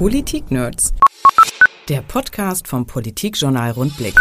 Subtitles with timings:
[0.00, 0.94] Politik-Nerds.
[1.90, 4.14] Der Podcast vom Politikjournal Rundblick.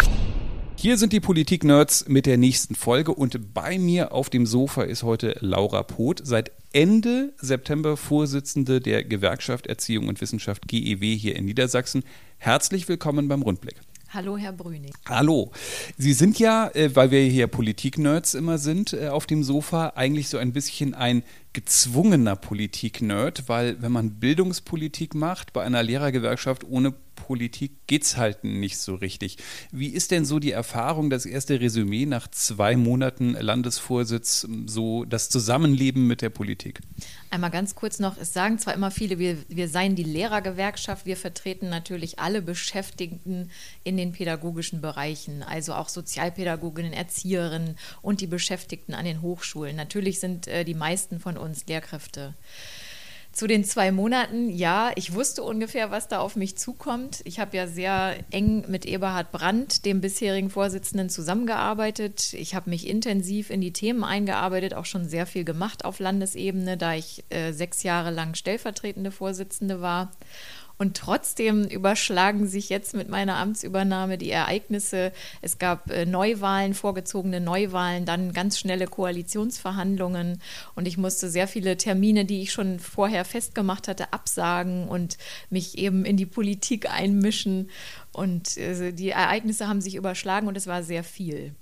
[0.75, 5.03] Hier sind die Politik-Nerds mit der nächsten Folge und bei mir auf dem Sofa ist
[5.03, 11.45] heute Laura Poth, seit Ende September Vorsitzende der Gewerkschaft Erziehung und Wissenschaft GEW hier in
[11.45, 12.03] Niedersachsen.
[12.39, 13.77] Herzlich willkommen beim Rundblick.
[14.11, 14.91] Hallo, Herr Brüning.
[15.07, 15.51] Hallo.
[15.97, 20.29] Sie sind ja, äh, weil wir hier Politik-Nerds immer sind, äh, auf dem Sofa eigentlich
[20.29, 21.23] so ein bisschen ein
[21.59, 28.43] gezwungener Politik-Nerd, weil wenn man Bildungspolitik macht bei einer Lehrergewerkschaft ohne Politik geht es halt
[28.43, 29.37] nicht so richtig.
[29.71, 35.29] Wie ist denn so die Erfahrung, das erste Resümee nach zwei Monaten Landesvorsitz, so das
[35.29, 36.81] Zusammenleben mit der Politik?
[37.29, 41.17] Einmal ganz kurz noch, es sagen zwar immer viele, wir, wir seien die Lehrergewerkschaft, wir
[41.17, 43.51] vertreten natürlich alle Beschäftigten
[43.83, 49.75] in den pädagogischen Bereichen, also auch Sozialpädagoginnen, Erzieherinnen und die Beschäftigten an den Hochschulen.
[49.75, 52.33] Natürlich sind äh, die meisten von uns Lehrkräfte.
[53.39, 57.21] Zu den zwei Monaten, ja, ich wusste ungefähr, was da auf mich zukommt.
[57.23, 62.33] Ich habe ja sehr eng mit Eberhard Brandt, dem bisherigen Vorsitzenden, zusammengearbeitet.
[62.33, 66.75] Ich habe mich intensiv in die Themen eingearbeitet, auch schon sehr viel gemacht auf Landesebene,
[66.75, 70.11] da ich äh, sechs Jahre lang stellvertretende Vorsitzende war.
[70.81, 75.11] Und trotzdem überschlagen sich jetzt mit meiner Amtsübernahme die Ereignisse.
[75.41, 80.41] Es gab äh, Neuwahlen, vorgezogene Neuwahlen, dann ganz schnelle Koalitionsverhandlungen.
[80.75, 85.17] Und ich musste sehr viele Termine, die ich schon vorher festgemacht hatte, absagen und
[85.49, 87.69] mich eben in die Politik einmischen.
[88.13, 91.53] Und äh, die Ereignisse haben sich überschlagen und es war sehr viel.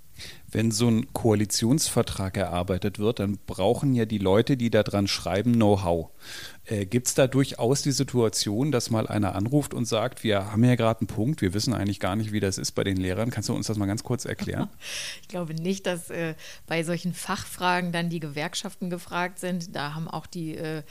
[0.50, 5.54] Wenn so ein Koalitionsvertrag erarbeitet wird, dann brauchen ja die Leute, die da dran schreiben,
[5.54, 6.10] Know-how.
[6.68, 10.64] Äh, Gibt es da durchaus die Situation, dass mal einer anruft und sagt, wir haben
[10.64, 13.30] ja gerade einen Punkt, wir wissen eigentlich gar nicht, wie das ist bei den Lehrern.
[13.30, 14.70] Kannst du uns das mal ganz kurz erklären?
[15.22, 16.36] Ich glaube nicht, dass äh,
[16.68, 19.76] bei solchen Fachfragen dann die Gewerkschaften gefragt sind.
[19.76, 20.84] Da haben auch die äh,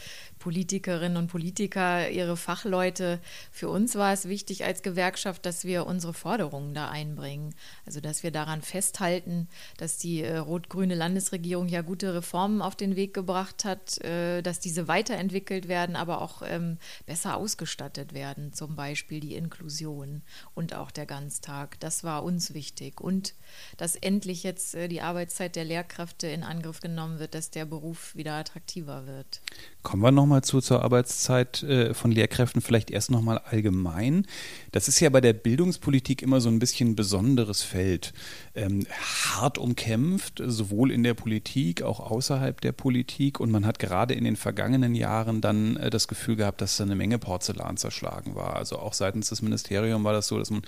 [0.47, 3.19] Politikerinnen und Politiker, ihre Fachleute.
[3.50, 7.53] Für uns war es wichtig als Gewerkschaft, dass wir unsere Forderungen da einbringen.
[7.84, 12.94] Also dass wir daran festhalten, dass die äh, rot-grüne Landesregierung ja gute Reformen auf den
[12.94, 18.53] Weg gebracht hat, äh, dass diese weiterentwickelt werden, aber auch ähm, besser ausgestattet werden.
[18.53, 20.22] Zum Beispiel die Inklusion
[20.54, 21.81] und auch der Ganztag.
[21.81, 23.00] Das war uns wichtig.
[23.00, 23.34] Und
[23.78, 28.15] dass endlich jetzt äh, die Arbeitszeit der Lehrkräfte in Angriff genommen wird, dass der Beruf
[28.15, 29.41] wieder attraktiver wird.
[29.82, 34.26] Kommen wir nochmal zu zur Arbeitszeit äh, von Lehrkräften, vielleicht erst nochmal allgemein.
[34.72, 38.12] Das ist ja bei der Bildungspolitik immer so ein bisschen ein besonderes Feld.
[38.54, 43.41] Ähm, hart umkämpft, sowohl in der Politik, auch außerhalb der Politik.
[43.41, 46.84] Und man hat gerade in den vergangenen Jahren dann äh, das Gefühl gehabt, dass da
[46.84, 48.56] eine Menge Porzellan zerschlagen war.
[48.56, 50.62] Also auch seitens des Ministeriums war das so, dass man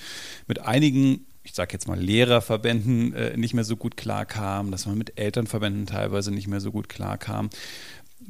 [0.47, 4.99] mit einigen ich sage jetzt mal, Lehrerverbänden äh, nicht mehr so gut klarkam, dass man
[4.99, 7.49] mit Elternverbänden teilweise nicht mehr so gut klarkam.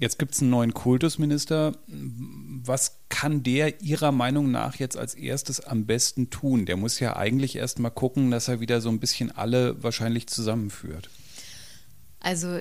[0.00, 1.72] Jetzt gibt es einen neuen Kultusminister.
[1.88, 6.66] Was kann der Ihrer Meinung nach jetzt als erstes am besten tun?
[6.66, 10.28] Der muss ja eigentlich erst mal gucken, dass er wieder so ein bisschen alle wahrscheinlich
[10.28, 11.10] zusammenführt.
[12.20, 12.60] Also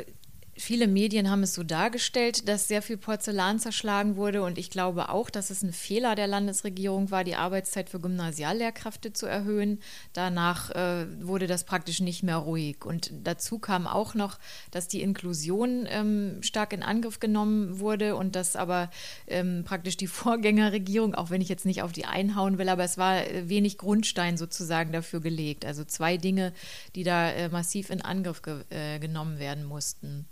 [0.60, 5.10] Viele Medien haben es so dargestellt, dass sehr viel Porzellan zerschlagen wurde und ich glaube
[5.10, 9.80] auch, dass es ein Fehler der Landesregierung war, die Arbeitszeit für Gymnasiallehrkräfte zu erhöhen.
[10.14, 14.40] Danach äh, wurde das praktisch nicht mehr ruhig und dazu kam auch noch,
[14.72, 18.90] dass die Inklusion ähm, stark in Angriff genommen wurde und dass aber
[19.28, 22.98] ähm, praktisch die Vorgängerregierung, auch wenn ich jetzt nicht auf die einhauen will, aber es
[22.98, 25.66] war äh, wenig Grundstein sozusagen dafür gelegt.
[25.66, 26.52] Also zwei Dinge,
[26.96, 30.26] die da äh, massiv in Angriff ge äh, genommen werden mussten.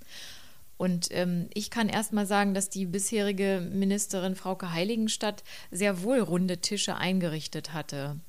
[0.78, 6.20] Und ähm, ich kann erst mal sagen, dass die bisherige Ministerin Frauke Heiligenstadt sehr wohl
[6.20, 8.20] runde Tische eingerichtet hatte.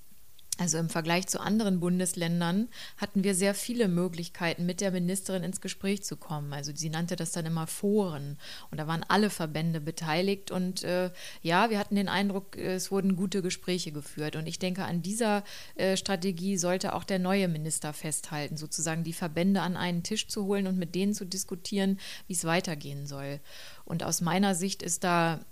[0.58, 5.60] Also im Vergleich zu anderen Bundesländern hatten wir sehr viele Möglichkeiten, mit der Ministerin ins
[5.60, 6.52] Gespräch zu kommen.
[6.54, 8.38] Also sie nannte das dann immer Foren
[8.70, 11.10] und da waren alle Verbände beteiligt und äh,
[11.42, 14.36] ja, wir hatten den Eindruck, es wurden gute Gespräche geführt.
[14.36, 15.44] Und ich denke, an dieser
[15.74, 20.46] äh, Strategie sollte auch der neue Minister festhalten, sozusagen die Verbände an einen Tisch zu
[20.46, 23.40] holen und mit denen zu diskutieren, wie es weitergehen soll.
[23.84, 25.44] Und aus meiner Sicht ist da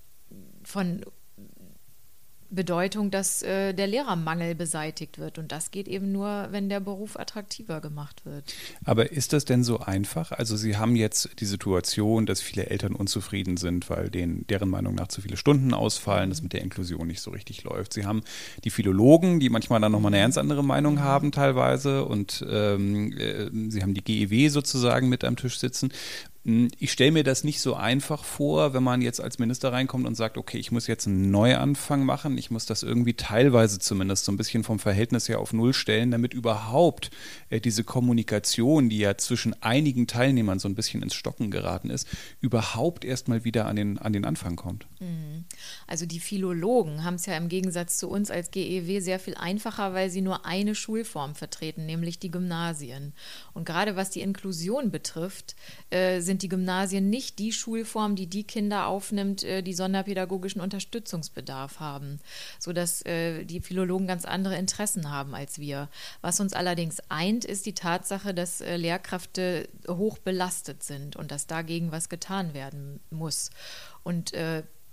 [0.62, 1.04] von
[2.54, 5.38] Bedeutung, dass äh, der Lehrermangel beseitigt wird.
[5.38, 8.54] Und das geht eben nur, wenn der Beruf attraktiver gemacht wird.
[8.84, 10.32] Aber ist das denn so einfach?
[10.32, 14.94] Also Sie haben jetzt die Situation, dass viele Eltern unzufrieden sind, weil denen, deren Meinung
[14.94, 17.92] nach zu viele Stunden ausfallen, dass mit der Inklusion nicht so richtig läuft.
[17.92, 18.22] Sie haben
[18.64, 22.04] die Philologen, die manchmal dann nochmal eine ganz andere Meinung haben teilweise.
[22.04, 25.90] Und ähm, äh, Sie haben die GEW sozusagen mit am Tisch sitzen
[26.46, 30.14] ich stelle mir das nicht so einfach vor, wenn man jetzt als Minister reinkommt und
[30.14, 34.32] sagt, okay, ich muss jetzt einen Neuanfang machen, ich muss das irgendwie teilweise zumindest so
[34.32, 37.10] ein bisschen vom Verhältnis her auf Null stellen, damit überhaupt
[37.48, 42.06] äh, diese Kommunikation, die ja zwischen einigen Teilnehmern so ein bisschen ins Stocken geraten ist,
[42.42, 44.86] überhaupt erstmal wieder an den, an den Anfang kommt.
[45.00, 45.46] Mhm.
[45.86, 49.94] Also die Philologen haben es ja im Gegensatz zu uns als GEW sehr viel einfacher,
[49.94, 53.14] weil sie nur eine Schulform vertreten, nämlich die Gymnasien.
[53.54, 55.56] Und gerade was die Inklusion betrifft,
[55.88, 60.60] äh, sind sind die Gymnasien nicht die Schulform, die die Kinder aufnimmt, äh, die sonderpädagogischen
[60.60, 62.18] Unterstützungsbedarf haben,
[62.58, 65.88] sodass äh, die Philologen ganz andere Interessen haben als wir.
[66.22, 71.46] Was uns allerdings eint, ist die Tatsache, dass äh, Lehrkräfte hoch belastet sind und dass
[71.46, 73.50] dagegen was getan werden muss.
[74.02, 74.32] Und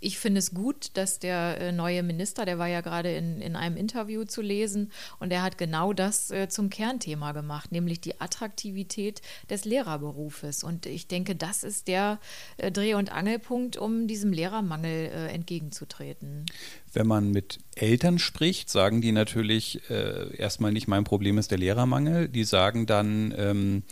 [0.02, 3.56] ich finde es gut, dass der äh, neue Minister, der war ja gerade in, in
[3.56, 8.20] einem Interview zu lesen, und er hat genau das äh, zum Kernthema gemacht, nämlich die
[8.20, 10.64] Attraktivität des Lehrerberufes.
[10.64, 12.20] Und ich denke, das ist der
[12.58, 16.48] äh, Dreh- und Angelpunkt, um diesem Lehrermangel äh, entgegenzutreten.
[16.92, 22.28] Wenn man mit Eltern spricht, sagen die natürlich erstmal nicht, mein Problem ist der Lehrermangel.
[22.28, 23.84] Die sagen dann, ähm,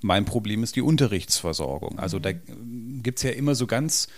[0.00, 1.98] mein Problem ist die Unterrichtsversorgung.
[1.98, 2.22] Also mhm.
[2.22, 4.08] da gibt es ja immer so ganz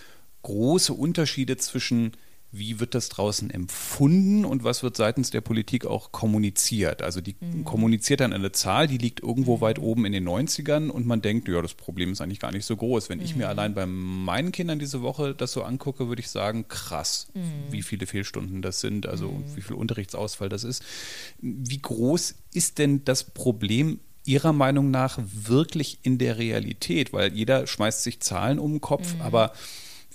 [0.43, 2.13] große Unterschiede zwischen
[2.55, 7.01] wie wird das draußen empfunden und was wird seitens der Politik auch kommuniziert.
[7.01, 7.63] Also die mhm.
[7.63, 11.47] kommuniziert dann eine Zahl, die liegt irgendwo weit oben in den 90ern und man denkt,
[11.47, 13.09] ja, das Problem ist eigentlich gar nicht so groß.
[13.09, 13.25] Wenn mhm.
[13.25, 13.49] ich mir mhm.
[13.49, 17.71] allein bei meinen Kindern diese Woche das so angucke, würde ich sagen, krass, mhm.
[17.71, 19.55] wie viele Fehlstunden das sind, also mhm.
[19.55, 20.83] wie viel Unterrichtsausfall das ist.
[21.41, 27.13] Wie groß ist denn das Problem Ihrer Meinung nach wirklich in der Realität?
[27.13, 29.21] Weil jeder schmeißt sich Zahlen um den Kopf, mhm.
[29.21, 29.53] aber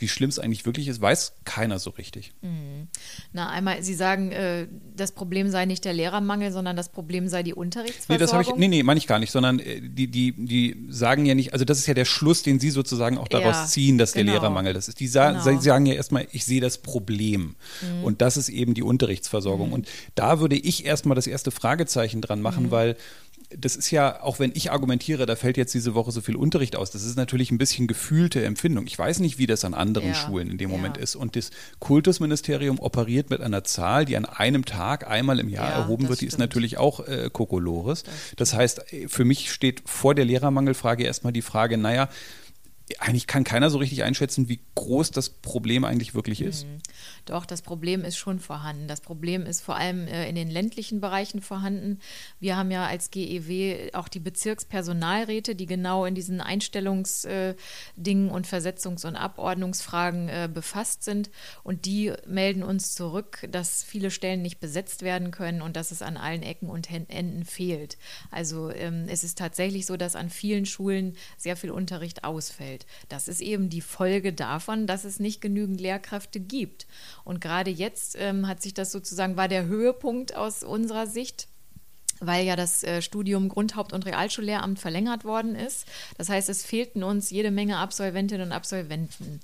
[0.01, 2.33] wie schlimm es eigentlich wirklich ist, weiß keiner so richtig.
[2.43, 2.89] Mhm.
[3.33, 4.67] Na, einmal, Sie sagen, äh,
[4.97, 8.15] das Problem sei nicht der Lehrermangel, sondern das Problem sei die Unterrichtsversorgung.
[8.15, 10.87] Nee, das habe ich, nee, nee, meine ich gar nicht, sondern äh, die, die, die
[10.89, 13.67] sagen ja nicht, also das ist ja der Schluss, den Sie sozusagen auch daraus ja,
[13.67, 14.27] ziehen, dass genau.
[14.27, 15.01] der Lehrermangel das ist.
[15.01, 15.61] Die sa genau.
[15.61, 17.57] sagen ja erstmal, ich sehe das Problem.
[17.81, 18.05] Mhm.
[18.05, 19.69] Und das ist eben die Unterrichtsversorgung.
[19.69, 19.75] Mhm.
[19.75, 22.71] Und da würde ich erstmal das erste Fragezeichen dran machen, mhm.
[22.71, 22.97] weil
[23.57, 26.77] das ist ja, auch wenn ich argumentiere, da fällt jetzt diese Woche so viel Unterricht
[26.77, 28.87] aus, das ist natürlich ein bisschen gefühlte Empfindung.
[28.87, 31.03] Ich weiß nicht, wie das an anderen ja, Schulen in dem Moment ja.
[31.03, 31.17] ist.
[31.17, 35.77] Und das Kultusministerium operiert mit einer Zahl, die an einem Tag einmal im Jahr ja,
[35.77, 38.03] erhoben wird, die ist natürlich auch äh, Kokolores.
[38.03, 42.09] Das, das heißt, für mich steht vor der Lehrermangelfrage erstmal die Frage, naja,
[42.99, 46.67] eigentlich kann keiner so richtig einschätzen, wie groß das Problem eigentlich wirklich ist.
[46.67, 46.81] Mhm.
[47.29, 48.89] Doch, das Problem ist schon vorhanden.
[48.89, 51.99] Das Problem ist vor allem äh, in den ländlichen Bereichen vorhanden.
[52.41, 59.07] Wir haben ja als GEW auch die Bezirkspersonalräte, die genau in diesen Einstellungsdingen und Versetzungs-
[59.07, 61.29] und Abordnungsfragen äh, befasst sind.
[61.65, 66.01] Und die melden uns zurück, dass viele Stellen nicht besetzt werden können und dass es
[66.01, 67.99] an allen Ecken und Enden fehlt.
[68.31, 72.87] Also ähm, es ist tatsächlich so, dass an vielen Schulen sehr viel Unterricht ausfällt.
[73.11, 76.87] Das ist eben die Folge davon, dass es nicht genügend Lehrkräfte gibt.
[77.25, 81.49] Und gerade jetzt ähm, hat sich das sozusagen, war der Höhepunkt aus unserer Sicht
[82.21, 85.87] weil ja das äh, Studium Grundhaupt- und Realschullehramt verlängert worden ist.
[86.17, 89.41] Das heißt, es fehlten uns jede Menge Absolventinnen und Absolventen.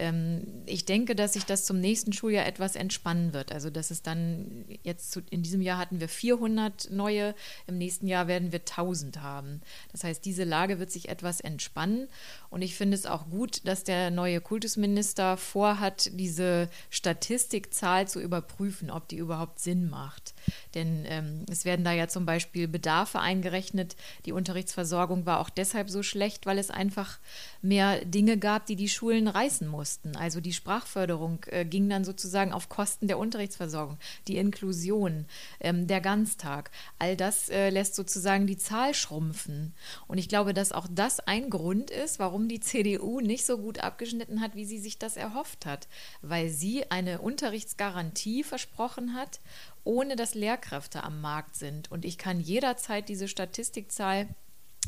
[0.00, 3.52] Ähm, ich denke, dass sich das zum nächsten Schuljahr etwas entspannen wird.
[3.52, 7.34] Also, dass es dann jetzt zu, in diesem Jahr hatten wir 400 neue,
[7.66, 9.60] im nächsten Jahr werden wir 1000 haben.
[9.92, 12.08] Das heißt, diese Lage wird sich etwas entspannen.
[12.48, 18.90] Und ich finde es auch gut, dass der neue Kultusminister vorhat, diese Statistikzahl zu überprüfen,
[18.90, 20.34] ob die überhaupt Sinn macht.
[20.74, 23.96] Denn ähm, es werden da ja zum Beispiel Bedarfe eingerechnet.
[24.24, 27.18] Die Unterrichtsversorgung war auch deshalb so schlecht, weil es einfach
[27.62, 30.16] mehr Dinge gab, die die Schulen reißen mussten.
[30.16, 33.98] Also die Sprachförderung äh, ging dann sozusagen auf Kosten der Unterrichtsversorgung,
[34.28, 35.26] die Inklusion,
[35.60, 36.70] ähm, der Ganztag.
[36.98, 39.74] All das äh, lässt sozusagen die Zahl schrumpfen.
[40.06, 43.80] Und ich glaube, dass auch das ein Grund ist, warum die CDU nicht so gut
[43.80, 45.88] abgeschnitten hat, wie sie sich das erhofft hat,
[46.22, 49.40] weil sie eine Unterrichtsgarantie versprochen hat
[49.84, 51.90] ohne dass Lehrkräfte am Markt sind.
[51.90, 54.28] Und ich kann jederzeit diese Statistikzahl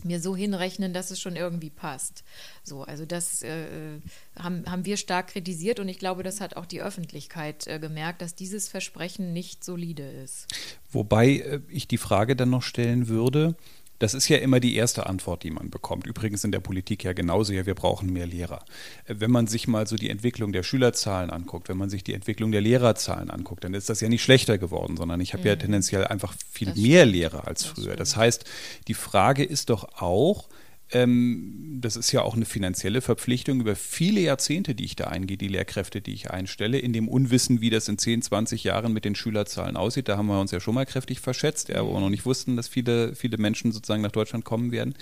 [0.04, 2.24] mir so hinrechnen, dass es schon irgendwie passt.
[2.64, 4.00] So, also das äh,
[4.38, 8.22] haben, haben wir stark kritisiert und ich glaube, das hat auch die Öffentlichkeit äh, gemerkt,
[8.22, 10.46] dass dieses Versprechen nicht solide ist.
[10.90, 13.54] Wobei äh, ich die Frage dann noch stellen würde,
[14.02, 16.08] das ist ja immer die erste Antwort, die man bekommt.
[16.08, 18.64] Übrigens in der Politik ja genauso, ja, wir brauchen mehr Lehrer.
[19.06, 22.50] Wenn man sich mal so die Entwicklung der Schülerzahlen anguckt, wenn man sich die Entwicklung
[22.50, 25.46] der Lehrerzahlen anguckt, dann ist das ja nicht schlechter geworden, sondern ich habe mhm.
[25.46, 27.12] ja tendenziell einfach viel das mehr stimmt.
[27.14, 27.94] Lehrer als früher.
[27.94, 28.44] Das, das heißt,
[28.88, 30.48] die Frage ist doch auch,
[30.92, 35.36] Ähm, das ist ja auch eine finanzielle Verpflichtung über viele Jahrzehnte, die ich da eingehe,
[35.36, 39.04] die Lehrkräfte, die ich einstelle, in dem Unwissen, wie das in 10, 20 Jahren mit
[39.04, 40.08] den Schülerzahlen aussieht.
[40.08, 42.56] Da haben wir uns ja schon mal kräftig verschätzt, ja, wo wir noch nicht wussten,
[42.56, 44.94] dass viele, viele Menschen sozusagen nach Deutschland kommen werden.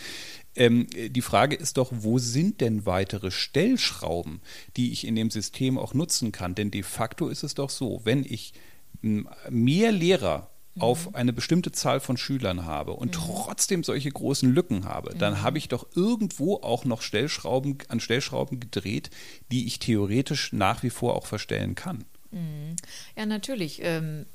[0.56, 4.40] Ähm, die Frage ist doch, wo sind denn weitere Stellschrauben,
[4.76, 6.54] die ich in dem System auch nutzen kann?
[6.54, 8.54] Denn de facto ist es doch so, wenn ich
[9.02, 10.49] mehr Lehrer mhm.
[10.78, 13.20] Auf eine bestimmte Zahl von Schülern habe und mhm.
[13.20, 15.42] trotzdem solche großen Lücken habe, dann mhm.
[15.42, 19.10] habe ich doch irgendwo auch noch Stellschrauben an Stellschrauben gedreht,
[19.50, 22.04] die ich theoretisch nach wie vor auch verstellen kann.
[22.30, 22.76] Mhm.
[23.16, 23.80] Ja, natürlich.
[23.82, 24.26] Ähm,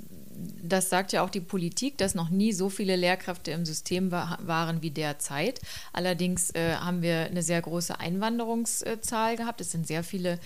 [0.61, 4.81] das sagt ja auch die Politik, dass noch nie so viele Lehrkräfte im System waren
[4.81, 5.61] wie derzeit.
[5.93, 9.61] Allerdings äh, haben wir eine sehr große Einwanderungszahl gehabt.
[9.61, 10.37] Es sind sehr viele äh,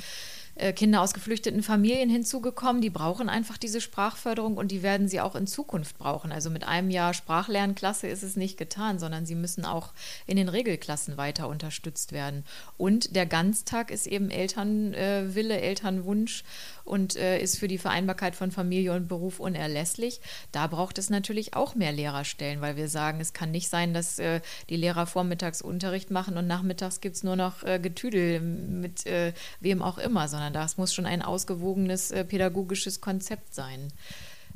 [0.75, 2.81] Kinder aus geflüchteten Familien hinzugekommen.
[2.81, 6.31] Die brauchen einfach diese Sprachförderung und die werden sie auch in Zukunft brauchen.
[6.31, 9.93] Also mit einem Jahr Sprachlernklasse ist es nicht getan, sondern sie müssen auch
[10.27, 12.43] in den Regelklassen weiter unterstützt werden.
[12.77, 16.43] Und der Ganztag ist eben Elternwille, Elternwunsch
[16.89, 20.22] und äh, ist für die Vereinbarkeit von Familie und Beruf unerlässlich.
[20.51, 24.19] Da braucht es natürlich auch mehr Lehrerstellen, weil wir sagen, es kann nicht sein, dass
[24.19, 29.05] äh, die Lehrer vormittags Unterricht machen und nachmittags gibt es nur noch äh, Getüdel mit
[29.05, 33.93] äh, wem auch immer, sondern das muss schon ein ausgewogenes äh, pädagogisches Konzept sein.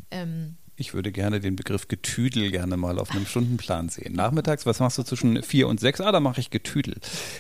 [0.10, 4.14] Ähm, ich würde gerne den Begriff Getüdel gerne mal auf einem Stundenplan sehen.
[4.14, 6.02] Nachmittags, was machst du zwischen vier und sechs?
[6.02, 6.96] Ah, da mache ich Getüdel.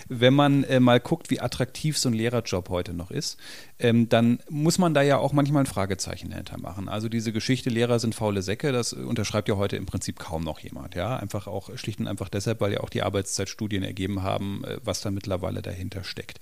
[0.08, 3.38] Wenn man äh, mal guckt, wie attraktiv so ein Lehrerjob heute noch ist,
[3.80, 6.88] ähm, dann muss man da ja auch manchmal ein Fragezeichen dahinter machen.
[6.90, 10.60] Also diese Geschichte, Lehrer sind faule Säcke, das unterschreibt ja heute im Prinzip kaum noch
[10.60, 10.94] jemand.
[10.94, 14.78] Ja, einfach auch schlicht und einfach deshalb, weil ja auch die Arbeitszeitstudien ergeben haben, äh,
[14.84, 16.40] was da mittlerweile dahinter steckt.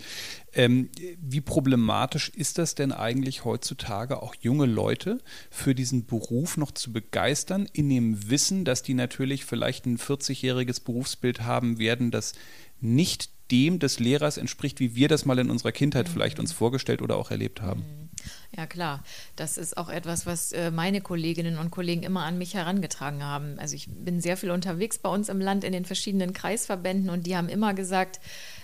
[0.54, 0.90] Ähm,
[1.22, 5.20] wie problematisch ist das denn eigentlich heutzutage, auch junge Leute
[5.50, 10.84] für diesen Beruf noch zu begeistern, in dem Wissen, dass die natürlich vielleicht ein 40-jähriges
[10.84, 12.34] Berufsbild haben werden, das
[12.80, 16.14] nicht dem des Lehrers entspricht, wie wir das mal in unserer Kindheit mhm.
[16.14, 17.82] vielleicht uns vorgestellt oder auch erlebt haben.
[17.82, 18.10] Mhm.
[18.56, 19.04] Ja klar,
[19.36, 23.58] das ist auch etwas, was äh, meine Kolleginnen und Kollegen immer an mich herangetragen haben.
[23.60, 27.26] Also ich bin sehr viel unterwegs bei uns im Land in den verschiedenen Kreisverbänden und
[27.26, 28.20] die haben immer gesagt,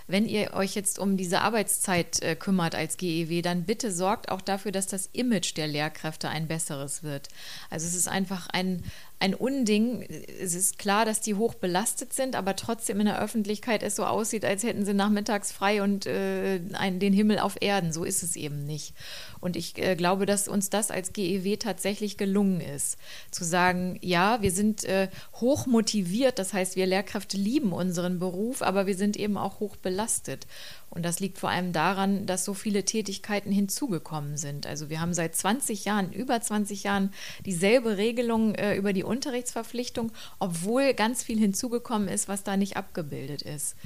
[0.08, 4.40] wenn ihr euch jetzt um diese Arbeitszeit äh, kümmert als GEW, dann bitte sorgt auch
[4.40, 7.28] dafür, dass das Image der Lehrkräfte ein besseres wird.
[7.70, 8.82] Also es ist einfach ein,
[9.20, 10.02] ein Unding.
[10.40, 14.04] Es ist klar, dass die hoch belastet sind, aber trotzdem in der Öffentlichkeit es so
[14.04, 17.92] aussieht, als hätten sie nachmittags frei und äh, einen, den Himmel auf Erden.
[17.92, 18.94] So ist es eben nicht.
[19.40, 22.96] Und ich äh, glaube, dass uns das als GEW tatsächlich gelungen ist.
[23.30, 28.62] Zu sagen, ja, wir sind äh, hoch motiviert, das heißt, wir Lehrkräfte lieben unseren Beruf,
[28.62, 30.46] aber wir sind eben auch hoch belastet.
[30.90, 34.66] Und das liegt vor allem daran, dass so viele Tätigkeiten hinzugekommen sind.
[34.66, 37.12] Also wir haben seit 20 Jahren, über 20 Jahren
[37.44, 43.42] dieselbe Regelung äh, über die Unterrichtsverpflichtung, obwohl ganz viel hinzugekommen ist, was da nicht abgebildet
[43.42, 43.76] ist.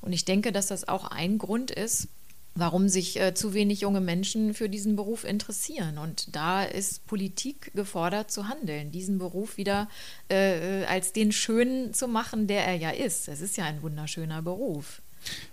[0.00, 2.08] Und ich denke, dass das auch ein Grund ist,
[2.54, 5.98] warum sich äh, zu wenig junge Menschen für diesen Beruf interessieren.
[5.98, 9.88] Und da ist Politik gefordert zu handeln, diesen Beruf wieder
[10.28, 13.28] äh, als den schönen zu machen, der er ja ist.
[13.28, 15.00] Es ist ja ein wunderschöner Beruf.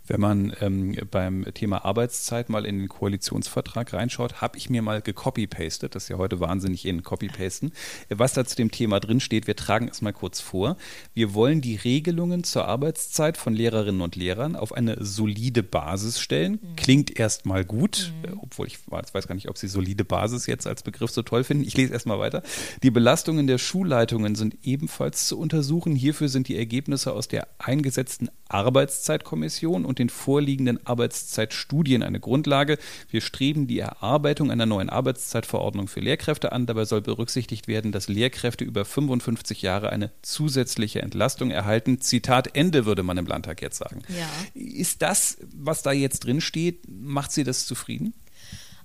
[0.10, 5.02] Wenn man ähm, beim Thema Arbeitszeit mal in den Koalitionsvertrag reinschaut, habe ich mir mal
[5.02, 7.72] gecopy-pastet, das ist ja heute wahnsinnig in Copy-Pasten,
[8.10, 9.46] was da zu dem Thema drin steht.
[9.46, 10.78] Wir tragen es mal kurz vor.
[11.14, 16.54] Wir wollen die Regelungen zur Arbeitszeit von Lehrerinnen und Lehrern auf eine solide Basis stellen.
[16.54, 16.76] Mhm.
[16.76, 18.40] Klingt erstmal gut, mhm.
[18.42, 21.64] obwohl ich weiß gar nicht, ob Sie solide Basis jetzt als Begriff so toll finden.
[21.64, 22.42] Ich lese erstmal weiter.
[22.82, 25.96] Die Belastungen der Schulleitungen sind ebenfalls zu untersuchen.
[25.96, 32.78] Hierfür sind die Ergebnisse aus der eingesetzten Arbeitszeitkommission und den vorliegenden Arbeitszeitstudien eine Grundlage.
[33.10, 36.66] Wir streben die Erarbeitung einer neuen Arbeitszeitverordnung für Lehrkräfte an.
[36.66, 42.02] Dabei soll berücksichtigt werden, dass Lehrkräfte über 55 Jahre eine zusätzliche Entlastung erhalten.
[42.02, 44.02] Zitat Ende, würde man im Landtag jetzt sagen.
[44.10, 44.30] Ja.
[44.60, 48.14] Ist das, was da jetzt drin steht, macht Sie das zufrieden?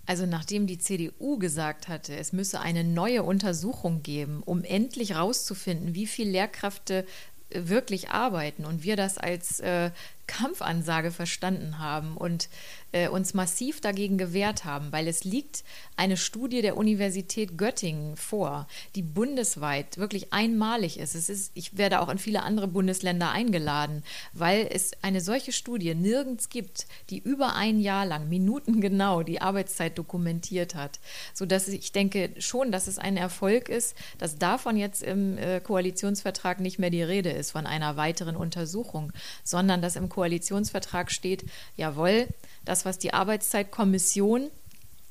[0.07, 5.95] Also nachdem die CDU gesagt hatte, es müsse eine neue Untersuchung geben, um endlich herauszufinden,
[5.95, 7.07] wie viele Lehrkräfte
[7.51, 9.91] wirklich arbeiten und wir das als äh,
[10.27, 12.49] Kampfansage verstanden haben und
[12.95, 15.65] äh, uns massiv dagegen gewehrt haben, weil es liegt
[15.97, 21.15] eine Studie der Universität Göttingen vor, die bundesweit wirklich einmalig ist.
[21.15, 21.51] Es ist.
[21.55, 26.87] Ich werde auch in viele andere Bundesländer eingeladen, weil es eine solche Studie nirgends gibt,
[27.11, 31.01] die über ein Jahr lang minutengenau die Arbeitszeit dokumentiert hat,
[31.33, 36.61] sodass ich denke schon, dass es ein Erfolg ist, dass davon jetzt im äh, Koalitionsvertrag
[36.61, 39.13] nicht mehr die Rede ist von einer weiteren Untersuchung,
[39.43, 41.45] sondern dass im Koalitionsvertrag steht,
[41.77, 42.29] jawohl,
[42.65, 44.51] das, was die Arbeitszeitkommission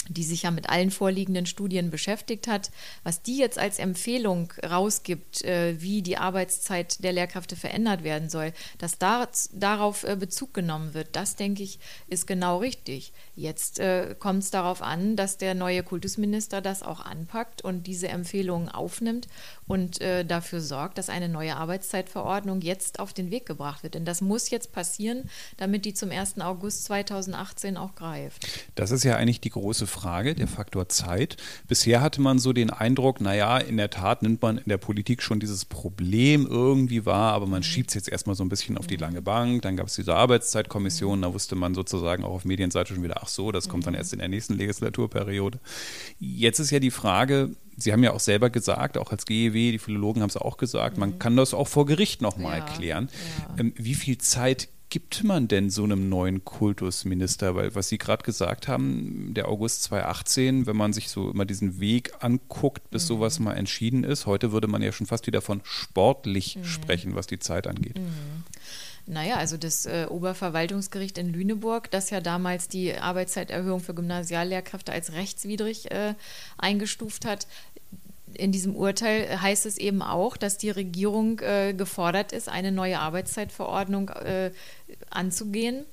[0.10, 2.72] die sich ja mit allen vorliegenden Studien beschäftigt hat,
[3.04, 8.54] was die jetzt als Empfehlung rausgibt, äh, wie die Arbeitszeit der Lehrkräfte verändert werden soll,
[8.78, 13.14] dass da, darauf äh, Bezug genommen wird, das denke ich, ist genau richtig.
[13.36, 18.08] Jetzt äh, kommt es darauf an, dass der neue Kultusminister das auch anpackt und diese
[18.08, 19.28] Empfehlungen aufnimmt
[19.68, 23.96] und dafür sorgt, dass eine neue Arbeitszeitverordnung jetzt auf den Weg gebracht wird.
[23.96, 26.40] Denn das muss jetzt passieren, damit die zum 1.
[26.42, 28.48] August 2018 auch greift.
[28.76, 31.38] Das ist ja eigentlich die große Frage, der Faktor Zeit.
[31.68, 35.22] Bisher hatte man so den Eindruck, naja, in der Tat nimmt man in der Politik
[35.22, 37.64] schon dieses Problem irgendwie wahr, aber man mhm.
[37.64, 39.62] schiebt es jetzt erstmal so ein bisschen auf die lange Bank.
[39.62, 43.28] Dann gab es diese Arbeitszeitkommission, da wusste man sozusagen auch auf Medienseite schon wieder, ach
[43.28, 44.00] so, das kommt dann mhm.
[44.00, 45.60] erst in der nächsten Legislaturperiode.
[46.20, 49.80] Jetzt ist ja die Frage, Sie haben ja auch selber gesagt, auch als GEW, die
[49.80, 51.20] Philologen haben es auch gesagt, man mhm.
[51.20, 53.10] kann das auch vor Gericht nochmal ja, erklären.
[53.40, 53.62] Ja.
[53.62, 57.56] Ähm, wie viel Zeit gibt man denn so einem neuen Kultusminister?
[57.56, 61.80] Weil, was Sie gerade gesagt haben, der August 2018, wenn man sich so immer diesen
[61.80, 63.08] Weg anguckt, bis mhm.
[63.08, 66.66] sowas mal entschieden ist, heute würde man ja schon fast wieder von sportlich mhm.
[66.66, 67.98] sprechen, was die Zeit angeht.
[67.98, 68.44] Mhm.
[69.08, 75.12] Naja, also das äh, Oberverwaltungsgericht in Lüneburg, das ja damals die Arbeitszeiterhöhung für Gymnasiallehrkräfte als
[75.12, 76.14] rechtswidrig äh,
[76.60, 77.48] eingestuft hat,
[78.36, 83.00] in diesem Urteil heißt es eben auch, dass die Regierung äh, gefordert ist, eine neue
[83.00, 84.52] Arbeitszeitverordnung äh,
[85.10, 85.86] anzugehen.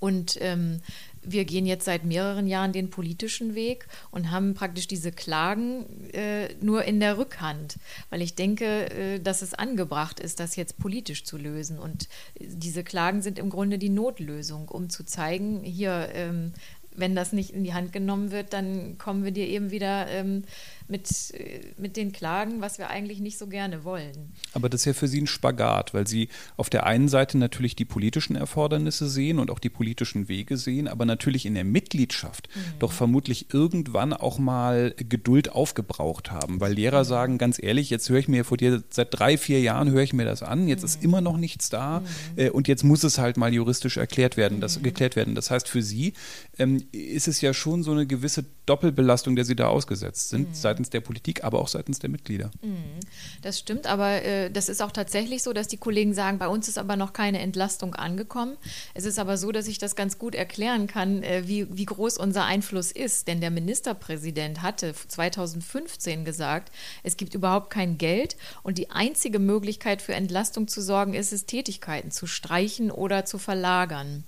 [0.00, 0.80] Und ähm,
[1.22, 6.54] wir gehen jetzt seit mehreren Jahren den politischen Weg und haben praktisch diese Klagen äh,
[6.60, 7.76] nur in der Rückhand,
[8.10, 11.78] weil ich denke, äh, dass es angebracht ist, das jetzt politisch zu lösen.
[11.78, 16.52] Und diese Klagen sind im Grunde die Notlösung, um zu zeigen, hier, ähm,
[16.94, 20.08] wenn das nicht in die Hand genommen wird, dann kommen wir dir eben wieder.
[20.08, 20.44] Ähm,
[20.88, 24.32] mit, äh, mit den Klagen, was wir eigentlich nicht so gerne wollen.
[24.52, 27.76] Aber das ist ja für Sie ein Spagat, weil Sie auf der einen Seite natürlich
[27.76, 32.48] die politischen Erfordernisse sehen und auch die politischen Wege sehen, aber natürlich in der Mitgliedschaft
[32.54, 32.78] mhm.
[32.78, 37.08] doch vermutlich irgendwann auch mal Geduld aufgebraucht haben, weil Lehrer mhm.
[37.08, 40.12] sagen, ganz ehrlich, jetzt höre ich mir vor dir, seit drei, vier Jahren höre ich
[40.12, 40.86] mir das an, jetzt mhm.
[40.86, 42.06] ist immer noch nichts da mhm.
[42.36, 44.84] äh, und jetzt muss es halt mal juristisch erklärt werden, das, mhm.
[44.84, 45.34] geklärt werden.
[45.34, 46.14] Das heißt, für Sie
[46.58, 50.54] ähm, ist es ja schon so eine gewisse Doppelbelastung, der Sie da ausgesetzt sind, mhm.
[50.54, 52.50] seit seitens der Politik, aber auch seitens der Mitglieder.
[52.62, 53.00] Mhm.
[53.42, 56.68] Das stimmt, aber äh, das ist auch tatsächlich so, dass die Kollegen sagen, bei uns
[56.68, 58.56] ist aber noch keine Entlastung angekommen.
[58.94, 62.18] Es ist aber so, dass ich das ganz gut erklären kann, äh, wie, wie groß
[62.18, 63.26] unser Einfluss ist.
[63.26, 66.70] Denn der Ministerpräsident hatte 2015 gesagt,
[67.02, 71.46] es gibt überhaupt kein Geld und die einzige Möglichkeit für Entlastung zu sorgen ist es,
[71.46, 74.24] Tätigkeiten zu streichen oder zu verlagern.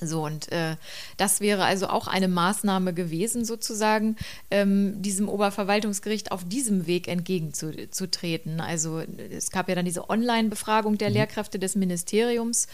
[0.00, 0.76] So, und äh,
[1.16, 4.16] das wäre also auch eine Maßnahme gewesen, sozusagen,
[4.50, 8.60] ähm, diesem Oberverwaltungsgericht auf diesem Weg entgegenzutreten.
[8.60, 9.00] Also
[9.30, 11.14] es gab ja dann diese Online-Befragung der mhm.
[11.14, 12.68] Lehrkräfte des Ministeriums,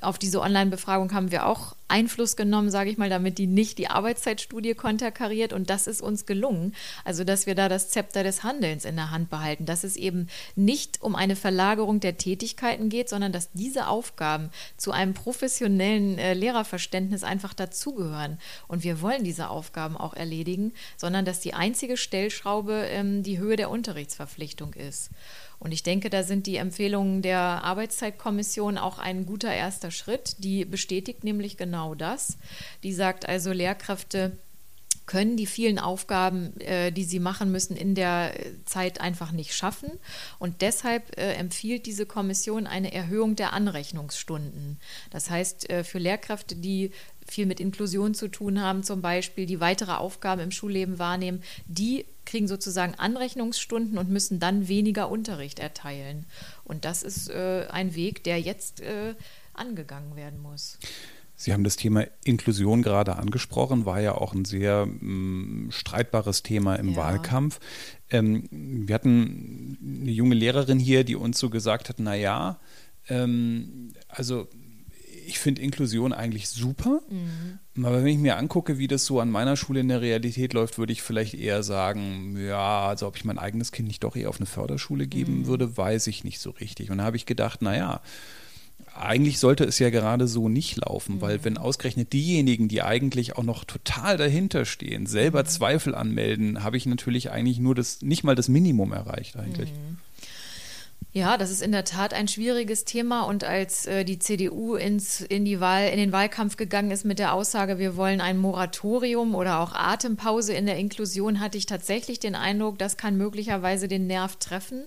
[0.00, 3.88] auf diese Online-Befragung haben wir auch Einfluss genommen, sage ich mal, damit die nicht die
[3.88, 5.52] Arbeitszeitstudie konterkariert.
[5.52, 6.74] Und das ist uns gelungen.
[7.04, 9.66] Also, dass wir da das Zepter des Handelns in der Hand behalten.
[9.66, 14.92] Dass es eben nicht um eine Verlagerung der Tätigkeiten geht, sondern dass diese Aufgaben zu
[14.92, 18.38] einem professionellen äh, Lehrerverständnis einfach dazugehören.
[18.68, 23.56] Und wir wollen diese Aufgaben auch erledigen, sondern dass die einzige Stellschraube ähm, die Höhe
[23.56, 25.10] der Unterrichtsverpflichtung ist.
[25.62, 30.34] Und ich denke, da sind die Empfehlungen der Arbeitszeitkommission auch ein guter erster Schritt.
[30.38, 32.36] Die bestätigt nämlich genau das.
[32.82, 34.36] Die sagt also, Lehrkräfte
[35.06, 39.92] können die vielen Aufgaben, äh, die sie machen müssen, in der Zeit einfach nicht schaffen.
[40.40, 44.80] Und deshalb äh, empfiehlt diese Kommission eine Erhöhung der Anrechnungsstunden.
[45.10, 46.90] Das heißt, äh, für Lehrkräfte, die
[47.24, 52.04] viel mit Inklusion zu tun haben, zum Beispiel, die weitere Aufgaben im Schulleben wahrnehmen, die
[52.24, 56.26] kriegen sozusagen Anrechnungsstunden und müssen dann weniger Unterricht erteilen.
[56.64, 59.14] Und das ist äh, ein Weg, der jetzt äh,
[59.54, 60.78] angegangen werden muss.
[61.34, 66.44] Sie haben das Thema Inklusion gerade angesprochen, war ja auch ein sehr mh, mm, streitbares
[66.44, 66.96] Thema im ja.
[66.96, 67.58] Wahlkampf.
[68.10, 72.60] Ähm, wir hatten eine junge Lehrerin hier, die uns so gesagt hat, na ja,
[73.08, 74.46] ähm, also
[75.26, 77.00] ich finde Inklusion eigentlich super.
[77.08, 77.84] Mhm.
[77.84, 80.78] Aber wenn ich mir angucke, wie das so an meiner Schule in der Realität läuft,
[80.78, 84.28] würde ich vielleicht eher sagen, ja, also ob ich mein eigenes Kind nicht doch eher
[84.28, 85.46] auf eine Förderschule geben mhm.
[85.46, 86.90] würde, weiß ich nicht so richtig.
[86.90, 88.00] Und da habe ich gedacht, naja,
[88.94, 91.20] eigentlich sollte es ja gerade so nicht laufen, mhm.
[91.20, 95.46] weil wenn ausgerechnet diejenigen, die eigentlich auch noch total dahinter stehen, selber mhm.
[95.46, 99.72] Zweifel anmelden, habe ich natürlich eigentlich nur das, nicht mal das Minimum erreicht eigentlich.
[101.14, 103.24] Ja, das ist in der Tat ein schwieriges Thema.
[103.24, 107.18] Und als äh, die CDU ins, in, die Wahl, in den Wahlkampf gegangen ist mit
[107.18, 112.18] der Aussage, wir wollen ein Moratorium oder auch Atempause in der Inklusion, hatte ich tatsächlich
[112.18, 114.84] den Eindruck, das kann möglicherweise den Nerv treffen.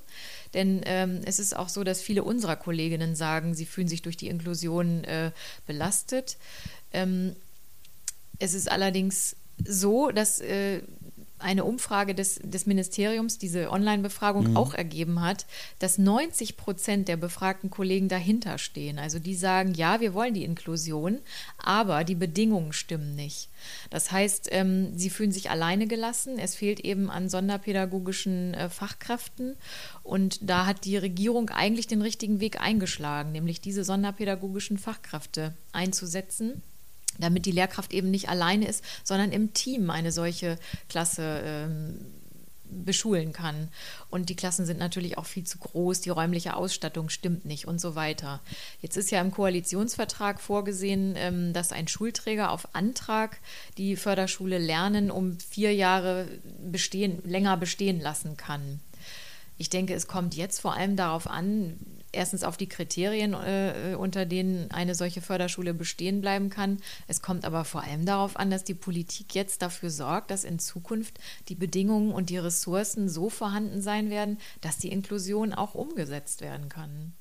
[0.56, 4.18] Denn ähm, es ist auch so, dass viele unserer Kolleginnen sagen, sie fühlen sich durch
[4.18, 5.30] die Inklusion äh,
[5.68, 6.38] belastet.
[6.92, 7.36] Ähm,
[8.40, 10.82] es ist allerdings so, dass äh,
[11.46, 14.58] eine Umfrage des, des Ministeriums, diese Online-Befragung, mhm.
[14.58, 15.46] auch ergeben hat,
[15.80, 18.98] dass 90 Prozent der befragten Kollegen dahinter stehen.
[18.98, 21.20] Also die sagen, ja, wir wollen die Inklusion,
[21.58, 23.50] aber die Bedingungen stimmen nicht.
[23.92, 26.40] Das heißt, ähm, sie fühlen sich alleine gelassen.
[26.40, 29.56] Es fehlt eben an sonderpädagogischen äh, Fachkräften.
[30.02, 36.64] Und da hat die Regierung eigentlich den richtigen Weg eingeschlagen, nämlich diese sonderpädagogischen Fachkräfte einzusetzen
[37.20, 40.58] damit die Lehrkraft eben nicht alleine ist, sondern im Team eine solche
[40.90, 42.00] Klasse ähm,
[42.70, 43.70] beschulen kann.
[44.10, 47.80] Und die Klassen sind natürlich auch viel zu groß, die räumliche Ausstattung stimmt nicht und
[47.80, 48.42] so weiter.
[48.82, 53.40] Jetzt ist ja im Koalitionsvertrag vorgesehen, ähm, dass ein Schulträger auf Antrag
[53.78, 56.28] die Förderschule Lernen um vier Jahre
[56.64, 58.80] bestehen, länger bestehen lassen kann.
[59.58, 61.80] Ich denke, es kommt jetzt vor allem darauf an,
[62.16, 66.78] erstens auf die Kriterien, äh, unter denen eine solche Förderschule bestehen bleiben kann.
[67.08, 70.60] Es kommt aber vor allem darauf an, dass die Politik jetzt dafür sorgt, dass in
[70.60, 76.42] Zukunft die Bedingungen und die Ressourcen so vorhanden sein werden, dass die Inklusion auch umgesetzt
[76.42, 77.14] werden kann.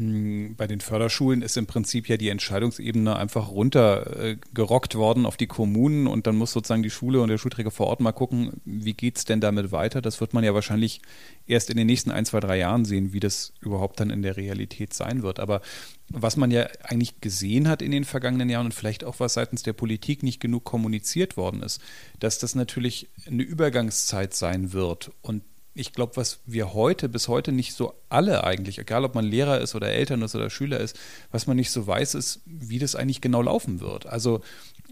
[0.00, 5.46] Hm, bei den Förderschulen ist im Prinzip ja die Entscheidungsebene einfach runtergerockt worden auf die
[5.46, 8.94] Kommunen und dann muss sozusagen die Schule und der Schulträger vor Ort mal gucken, wie
[8.94, 10.00] geht es denn damit weiter.
[10.00, 11.02] Das wird man ja wahrscheinlich
[11.46, 14.38] erst in den nächsten ein, zwei, drei Jahren sehen, wie das überhaupt dann in der
[14.38, 15.38] Realität sein wird.
[15.38, 15.60] Aber
[16.08, 19.64] was man ja eigentlich gesehen hat in den vergangenen Jahren und vielleicht auch was seitens
[19.64, 21.78] der Politik nicht genug kommuniziert worden ist,
[22.18, 25.42] dass das natürlich eine Übergangszeit sein wird und
[25.74, 29.60] ich glaube, was wir heute, bis heute nicht so alle eigentlich, egal ob man Lehrer
[29.60, 30.98] ist oder Eltern ist oder Schüler ist,
[31.30, 34.06] was man nicht so weiß, ist, wie das eigentlich genau laufen wird.
[34.06, 34.40] Also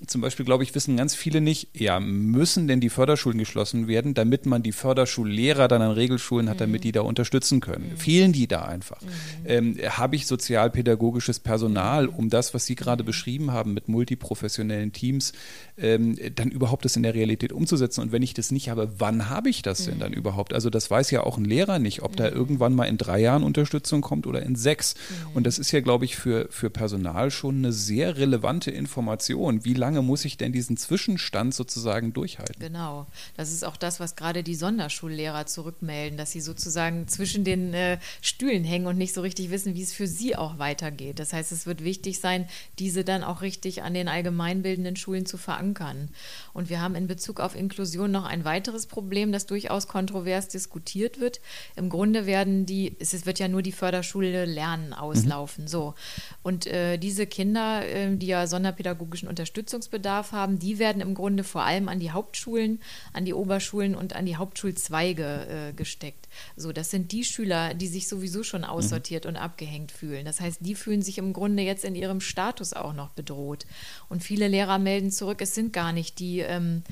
[0.07, 4.15] zum Beispiel, glaube ich, wissen ganz viele nicht, ja, müssen denn die Förderschulen geschlossen werden,
[4.15, 6.83] damit man die Förderschullehrer dann an Regelschulen hat, damit mhm.
[6.83, 7.91] die da unterstützen können?
[7.93, 7.97] Mhm.
[7.97, 9.01] Fehlen die da einfach?
[9.03, 9.09] Mhm.
[9.47, 13.07] Ähm, Habe ich sozialpädagogisches Personal, um das, was Sie gerade mhm.
[13.07, 15.33] beschrieben haben, mit multiprofessionellen Teams,
[15.77, 18.03] ähm, dann überhaupt das in der Realität umzusetzen?
[18.03, 20.19] Und wenn ich das nicht habe, wann habe ich das denn dann mhm.
[20.19, 20.53] überhaupt?
[20.53, 22.37] Also das weiß ja auch ein Lehrer nicht, ob da mhm.
[22.37, 24.95] irgendwann mal in drei Jahren Unterstützung kommt oder in sechs.
[25.35, 29.65] Und das ist ja, glaube ich, für, für Personal schon eine sehr relevante Information.
[29.65, 32.61] Wie lange lange muss ich denn diesen Zwischenstand sozusagen durchhalten?
[32.61, 33.07] Genau.
[33.39, 37.99] Das ist auch das, was gerade die Sonderschullehrer zurückmelden, dass sie sozusagen zwischen den äh,
[38.21, 41.19] Stühlen hängen und nicht so richtig wissen, wie es für sie auch weitergeht.
[41.19, 42.47] Das heißt, es wird wichtig sein,
[42.79, 46.11] diese dann auch richtig an den allgemeinbildenden Schulen zu verankern.
[46.53, 51.19] Und wir haben in Bezug auf Inklusion noch ein weiteres Problem, das durchaus kontrovers diskutiert
[51.19, 51.41] wird.
[51.77, 55.65] Im Grunde werden die, es wird ja nur die Förderschule Lernen auslaufen.
[55.65, 55.69] Mhm.
[55.69, 55.95] So.
[56.43, 61.45] Und äh, diese Kinder, äh, die ja sonderpädagogischen Unterstützung Unterstützungsbedarf haben, die werden im Grunde
[61.45, 62.81] vor allem an die Hauptschulen,
[63.13, 66.29] an die Oberschulen und an die Hauptschulzweige äh, gesteckt.
[66.57, 68.69] So, das sind die Schüler, die sich sowieso schon mhm.
[68.69, 69.31] aussortiert mhm.
[69.31, 70.25] und abgehängt fühlen.
[70.25, 73.67] Das heißt, die fühlen sich im Grunde jetzt in ihrem Status auch noch bedroht.
[74.09, 76.83] Und viele Lehrer melden zurück, es sind gar nicht die ähm,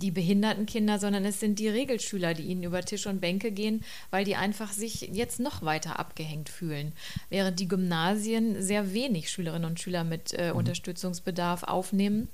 [0.00, 3.84] die behinderten Kinder, sondern es sind die Regelschüler, die ihnen über Tisch und Bänke gehen,
[4.10, 6.92] weil die einfach sich jetzt noch weiter abgehängt fühlen.
[7.28, 10.58] Während die Gymnasien sehr wenig Schülerinnen und Schüler mit äh, mhm.
[10.58, 12.28] Unterstützungsbedarf aufnehmen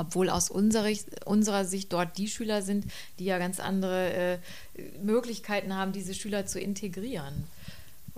[0.00, 0.92] obwohl aus unserer,
[1.24, 2.86] unserer, Sicht dort die Schüler sind,
[3.18, 4.38] die ja ganz andere äh,
[5.02, 7.48] Möglichkeiten haben, diese Schüler zu integrieren.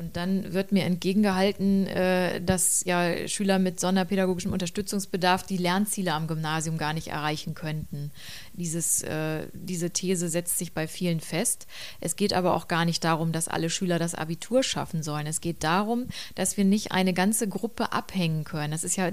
[0.00, 6.26] Und dann wird mir entgegengehalten, äh, dass ja Schüler mit sonderpädagogischem Unterstützungsbedarf die Lernziele am
[6.26, 8.10] Gymnasium gar nicht erreichen könnten.
[8.54, 11.66] Dieses, äh, diese These setzt sich bei vielen fest.
[12.00, 15.26] Es geht aber auch gar nicht darum, dass alle Schüler das Abitur schaffen sollen.
[15.26, 18.70] Es geht darum, dass wir nicht eine ganze Gruppe abhängen können.
[18.70, 19.10] Das ist ja,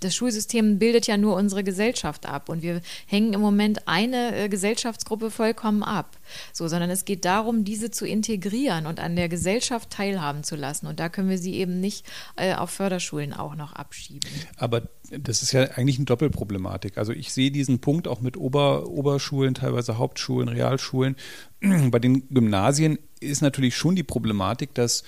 [0.00, 4.48] das Schulsystem bildet ja nur unsere Gesellschaft ab und wir hängen im Moment eine äh,
[4.48, 6.19] Gesellschaftsgruppe vollkommen ab.
[6.52, 10.86] So, sondern es geht darum, diese zu integrieren und an der Gesellschaft teilhaben zu lassen.
[10.86, 14.28] Und da können wir sie eben nicht äh, auf Förderschulen auch noch abschieben.
[14.56, 16.98] Aber das ist ja eigentlich eine Doppelproblematik.
[16.98, 21.16] Also ich sehe diesen Punkt auch mit Ober, Oberschulen, teilweise Hauptschulen, Realschulen.
[21.90, 25.02] Bei den Gymnasien ist natürlich schon die Problematik, dass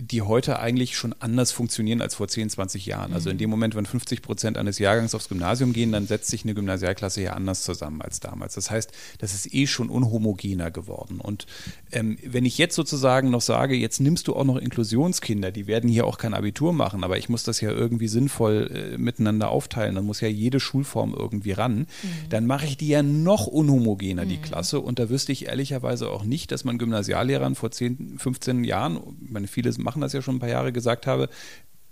[0.00, 3.12] die heute eigentlich schon anders funktionieren als vor 10, 20 Jahren.
[3.12, 3.40] Also in mhm.
[3.40, 7.22] dem Moment, wenn 50 Prozent eines Jahrgangs aufs Gymnasium gehen, dann setzt sich eine Gymnasialklasse
[7.22, 8.54] ja anders zusammen als damals.
[8.54, 11.20] Das heißt, das ist eh schon unhomogener geworden.
[11.20, 11.46] Und
[11.92, 15.88] ähm, wenn ich jetzt sozusagen noch sage, jetzt nimmst du auch noch Inklusionskinder, die werden
[15.88, 19.94] hier auch kein Abitur machen, aber ich muss das ja irgendwie sinnvoll äh, miteinander aufteilen,
[19.94, 21.86] dann muss ja jede Schulform irgendwie ran, mhm.
[22.28, 24.42] dann mache ich die ja noch unhomogener, die mhm.
[24.42, 24.80] Klasse.
[24.80, 29.30] Und da wüsste ich ehrlicherweise auch nicht, dass man Gymnasiallehrern vor 10, 15 Jahren, ich
[29.30, 31.28] meine, viele machen das ja schon ein paar Jahre, gesagt habe,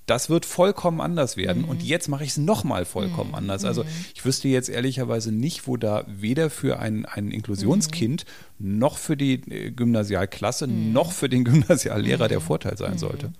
[0.06, 1.62] das wird vollkommen anders werden.
[1.62, 1.68] Mhm.
[1.68, 3.36] Und jetzt mache ich es nochmal vollkommen mhm.
[3.36, 3.64] anders.
[3.64, 3.88] Also mhm.
[4.14, 8.24] ich wüsste jetzt ehrlicherweise nicht, wo da weder für ein, ein Inklusionskind
[8.58, 8.78] mhm.
[8.78, 10.92] noch für die äh, Gymnasialklasse mhm.
[10.92, 12.40] noch für den Gymnasiallehrer der.
[12.46, 13.32] Vorteil sein sollte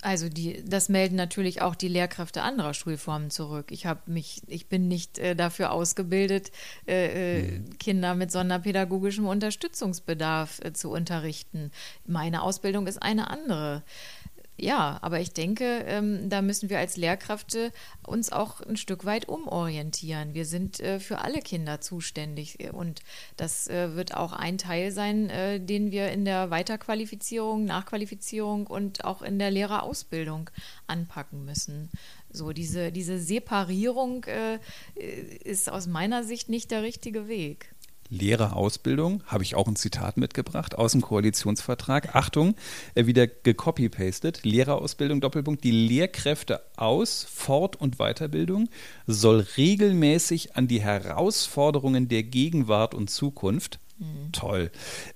[0.00, 3.66] Also die, das melden natürlich auch die Lehrkräfte anderer Schulformen zurück.
[3.70, 6.50] Ich habe mich, ich bin nicht äh, dafür ausgebildet,
[6.86, 7.60] äh, äh.
[7.78, 11.70] Kinder mit sonderpädagogischem Unterstützungsbedarf äh, zu unterrichten.
[12.06, 13.82] Meine Ausbildung ist eine andere.
[14.58, 17.72] Ja, aber ich denke, ähm, da müssen wir als Lehrkräfte
[18.06, 20.32] uns auch ein Stück weit umorientieren.
[20.32, 23.02] Wir sind äh, für alle Kinder zuständig und
[23.36, 29.04] das äh, wird auch ein Teil sein, äh, den wir in der Weiterqualifizierung, Nachqualifizierung und
[29.04, 30.48] auch in der Lehrerausbildung
[30.86, 31.90] anpacken müssen.
[32.30, 34.58] So, diese, diese Separierung äh,
[35.44, 37.74] ist aus meiner Sicht nicht der richtige Weg.
[38.08, 42.14] Lehrerausbildung, habe ich auch ein Zitat mitgebracht aus dem Koalitionsvertrag.
[42.14, 42.54] Achtung,
[42.94, 44.44] äh, wieder gecopy-pastet.
[44.44, 45.64] Lehrerausbildung, Doppelpunkt.
[45.64, 48.68] Die Lehrkräfte aus Fort- und Weiterbildung
[49.06, 54.32] soll regelmäßig an die Herausforderungen der Gegenwart und Zukunft Mhm.
[54.32, 54.70] Toll.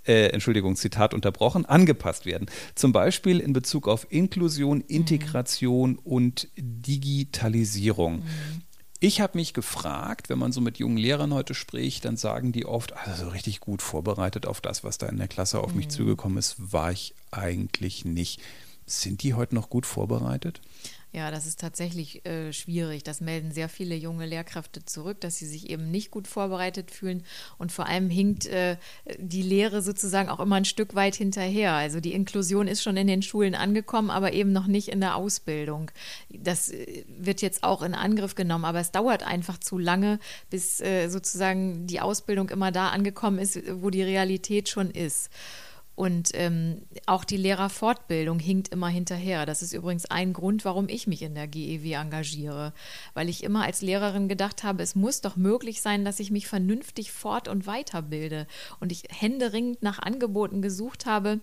[0.07, 2.48] Äh, Entschuldigung, Zitat unterbrochen, angepasst werden.
[2.74, 5.98] Zum Beispiel in Bezug auf Inklusion, Integration mhm.
[5.98, 8.20] und Digitalisierung.
[8.20, 8.62] Mhm.
[9.03, 12.67] Ich habe mich gefragt, wenn man so mit jungen Lehrern heute spricht, dann sagen die
[12.67, 15.79] oft, also so richtig gut vorbereitet auf das, was da in der Klasse auf mhm.
[15.79, 18.43] mich zugekommen ist, war ich eigentlich nicht.
[18.85, 20.61] Sind die heute noch gut vorbereitet?
[21.12, 23.03] Ja, das ist tatsächlich äh, schwierig.
[23.03, 27.25] Das melden sehr viele junge Lehrkräfte zurück, dass sie sich eben nicht gut vorbereitet fühlen.
[27.59, 28.77] Und vor allem hinkt äh,
[29.18, 31.73] die Lehre sozusagen auch immer ein Stück weit hinterher.
[31.73, 35.16] Also die Inklusion ist schon in den Schulen angekommen, aber eben noch nicht in der
[35.16, 35.90] Ausbildung.
[36.29, 40.81] Das äh, wird jetzt auch in Angriff genommen, aber es dauert einfach zu lange, bis
[40.81, 45.29] äh, sozusagen die Ausbildung immer da angekommen ist, wo die Realität schon ist.
[46.01, 49.45] Und ähm, auch die Lehrerfortbildung hinkt immer hinterher.
[49.45, 52.73] Das ist übrigens ein Grund, warum ich mich in der GEW engagiere.
[53.13, 56.47] Weil ich immer als Lehrerin gedacht habe, es muss doch möglich sein, dass ich mich
[56.47, 58.47] vernünftig fort- und weiterbilde.
[58.81, 61.41] Und ich händeringend nach Angeboten gesucht habe,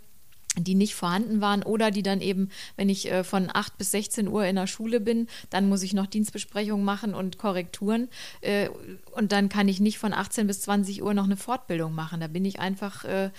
[0.57, 4.27] die nicht vorhanden waren oder die dann eben, wenn ich äh, von 8 bis 16
[4.27, 8.09] Uhr in der Schule bin, dann muss ich noch Dienstbesprechungen machen und Korrekturen
[8.41, 8.69] äh,
[9.11, 12.19] und dann kann ich nicht von 18 bis 20 Uhr noch eine Fortbildung machen.
[12.19, 13.31] Da bin ich einfach äh,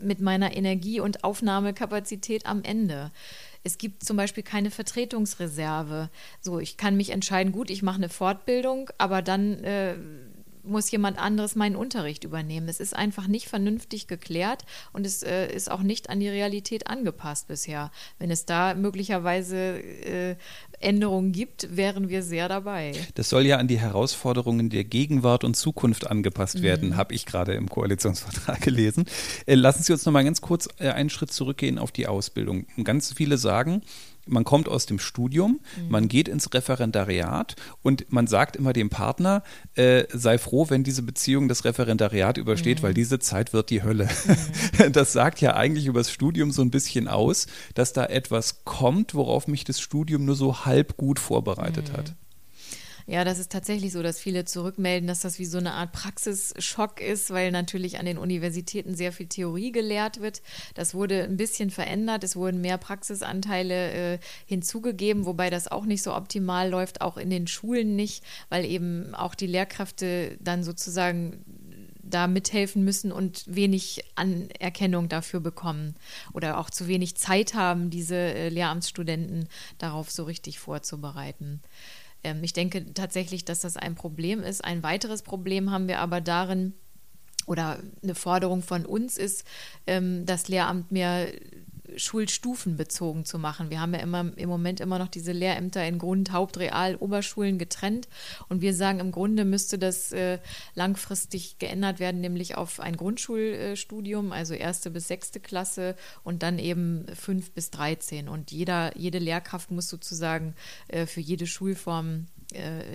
[0.00, 3.10] mit meiner Energie und Aufnahmekapazität am Ende.
[3.64, 6.10] Es gibt zum Beispiel keine Vertretungsreserve.
[6.40, 9.96] So, ich kann mich entscheiden, gut, ich mache eine Fortbildung, aber dann äh,
[10.68, 12.68] muss jemand anderes meinen Unterricht übernehmen.
[12.68, 16.86] Es ist einfach nicht vernünftig geklärt und es äh, ist auch nicht an die Realität
[16.86, 17.90] angepasst bisher.
[18.18, 20.36] Wenn es da möglicherweise äh,
[20.80, 22.92] Änderungen gibt, wären wir sehr dabei.
[23.14, 26.96] Das soll ja an die Herausforderungen der Gegenwart und Zukunft angepasst werden, mhm.
[26.96, 29.06] habe ich gerade im Koalitionsvertrag gelesen.
[29.46, 32.66] Äh, lassen Sie uns noch mal ganz kurz äh, einen Schritt zurückgehen auf die Ausbildung.
[32.84, 33.82] Ganz viele sagen,
[34.28, 35.90] man kommt aus dem Studium, mhm.
[35.90, 39.42] man geht ins Referendariat und man sagt immer dem Partner,
[39.74, 42.82] äh, sei froh, wenn diese Beziehung das Referendariat übersteht, mhm.
[42.82, 44.08] weil diese Zeit wird die Hölle.
[44.26, 44.92] Mhm.
[44.98, 49.14] Das sagt ja eigentlich über das Studium so ein bisschen aus, dass da etwas kommt,
[49.14, 52.14] worauf mich das Studium nur so halb gut vorbereitet hat.
[53.10, 57.00] Ja, das ist tatsächlich so, dass viele zurückmelden, dass das wie so eine Art Praxisschock
[57.00, 60.42] ist, weil natürlich an den Universitäten sehr viel Theorie gelehrt wird.
[60.74, 62.22] Das wurde ein bisschen verändert.
[62.22, 67.30] Es wurden mehr Praxisanteile äh, hinzugegeben, wobei das auch nicht so optimal läuft, auch in
[67.30, 71.42] den Schulen nicht, weil eben auch die Lehrkräfte dann sozusagen
[72.02, 75.94] da mithelfen müssen und wenig Anerkennung dafür bekommen
[76.34, 81.62] oder auch zu wenig Zeit haben, diese äh, Lehramtsstudenten darauf so richtig vorzubereiten.
[82.28, 84.64] Ähm, ich denke tatsächlich, dass das ein Problem ist.
[84.64, 86.74] Ein weiteres Problem haben wir aber darin,
[87.46, 89.44] oder eine Forderung von uns ist,
[89.86, 91.28] ähm, das Lehramt mehr
[91.96, 93.70] schulstufenbezogen zu machen.
[93.70, 97.58] Wir haben ja immer im Moment immer noch diese Lehrämter in Grund-, Haupt-, Real-, Oberschulen
[97.58, 98.08] getrennt.
[98.48, 100.38] Und wir sagen, im Grunde müsste das äh,
[100.74, 107.06] langfristig geändert werden, nämlich auf ein Grundschulstudium, also erste bis sechste Klasse und dann eben
[107.14, 108.28] fünf bis dreizehn.
[108.28, 110.54] Und jeder, jede Lehrkraft muss sozusagen
[110.88, 112.26] äh, für jede Schulform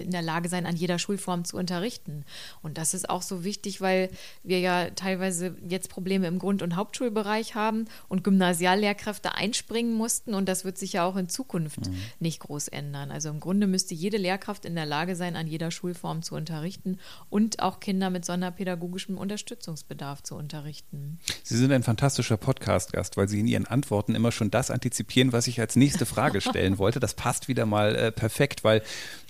[0.03, 2.25] in der Lage sein, an jeder Schulform zu unterrichten.
[2.63, 4.09] Und das ist auch so wichtig, weil
[4.41, 10.33] wir ja teilweise jetzt Probleme im Grund- und Hauptschulbereich haben und Gymnasiallehrkräfte einspringen mussten.
[10.33, 11.95] Und das wird sich ja auch in Zukunft mhm.
[12.19, 13.11] nicht groß ändern.
[13.11, 16.97] Also im Grunde müsste jede Lehrkraft in der Lage sein, an jeder Schulform zu unterrichten
[17.29, 21.19] und auch Kinder mit sonderpädagogischem Unterstützungsbedarf zu unterrichten.
[21.43, 25.45] Sie sind ein fantastischer Podcast-Gast, weil Sie in Ihren Antworten immer schon das antizipieren, was
[25.45, 26.99] ich als nächste Frage stellen wollte.
[26.99, 28.81] Das passt wieder mal äh, perfekt, weil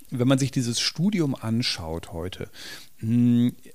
[0.10, 2.50] wenn man sich dieses Studium anschaut heute,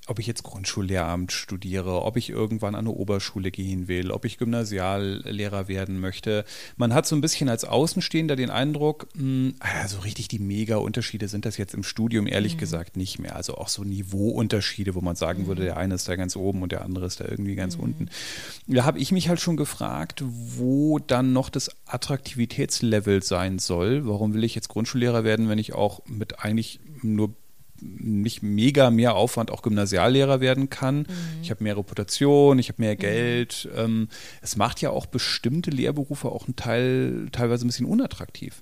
[0.07, 4.39] ob ich jetzt Grundschullehramt studiere, ob ich irgendwann an eine Oberschule gehen will, ob ich
[4.39, 6.45] Gymnasiallehrer werden möchte.
[6.77, 11.45] Man hat so ein bisschen als Außenstehender den Eindruck, mh, also richtig die Mega-Unterschiede sind
[11.45, 12.59] das jetzt im Studium ehrlich mhm.
[12.59, 13.35] gesagt nicht mehr.
[13.35, 15.47] Also auch so Niveauunterschiede, wo man sagen mhm.
[15.47, 17.83] würde, der eine ist da ganz oben und der andere ist da irgendwie ganz mhm.
[17.83, 18.09] unten.
[18.67, 24.07] Da habe ich mich halt schon gefragt, wo dann noch das Attraktivitätslevel sein soll.
[24.07, 27.35] Warum will ich jetzt Grundschullehrer werden, wenn ich auch mit eigentlich nur
[27.81, 30.99] nicht mega mehr Aufwand auch Gymnasiallehrer werden kann.
[30.99, 31.05] Mhm.
[31.41, 32.99] Ich habe mehr Reputation, ich habe mehr mhm.
[32.99, 33.69] Geld.
[33.75, 34.07] Mhm.
[34.41, 38.61] es macht ja auch bestimmte Lehrberufe auch einen Teil teilweise ein bisschen unattraktiv.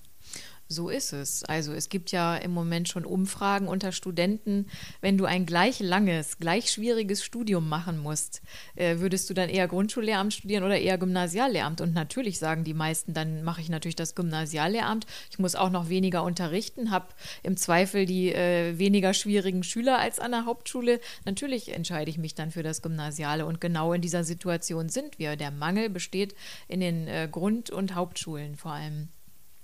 [0.70, 1.46] So ist es.
[1.46, 4.68] Also es gibt ja im Moment schon Umfragen unter Studenten.
[5.00, 8.42] Wenn du ein gleich langes, gleich schwieriges Studium machen musst,
[8.76, 11.80] äh, würdest du dann eher Grundschullehramt studieren oder eher Gymnasiallehramt?
[11.80, 15.06] Und natürlich sagen die meisten, dann mache ich natürlich das Gymnasiallehramt.
[15.32, 17.08] Ich muss auch noch weniger unterrichten, habe
[17.44, 21.00] im Zweifel die äh, weniger schwierigen Schüler als an der Hauptschule.
[21.24, 23.46] Natürlich entscheide ich mich dann für das Gymnasiale.
[23.46, 25.38] Und genau in dieser Situation sind wir.
[25.38, 26.36] Der Mangel besteht
[26.68, 29.08] in den äh, Grund- und Hauptschulen vor allem.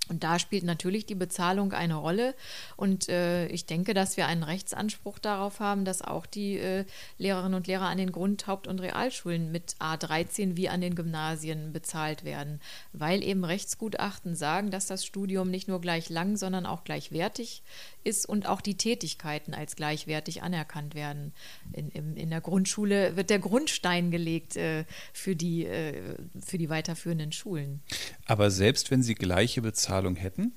[0.08, 2.34] Und da spielt natürlich die Bezahlung eine Rolle.
[2.76, 6.84] Und äh, ich denke, dass wir einen Rechtsanspruch darauf haben, dass auch die äh,
[7.18, 11.72] Lehrerinnen und Lehrer an den Grund-, Haupt- und Realschulen mit A13 wie an den Gymnasien
[11.72, 12.60] bezahlt werden,
[12.92, 17.62] weil eben Rechtsgutachten sagen, dass das Studium nicht nur gleich lang, sondern auch gleichwertig
[18.04, 21.32] ist und auch die Tätigkeiten als gleichwertig anerkannt werden.
[21.72, 26.68] In, in, in der Grundschule wird der Grundstein gelegt äh, für, die, äh, für die
[26.68, 27.80] weiterführenden Schulen.
[28.26, 30.52] Aber selbst wenn sie gleiche Bezahlung hätten,